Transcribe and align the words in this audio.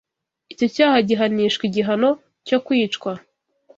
Icyo 0.53 0.67
cyaha 0.75 0.97
gihanishwa 1.07 1.63
igihano 1.69 2.09
cyo 2.47 2.57
kwicwa. 2.65 3.11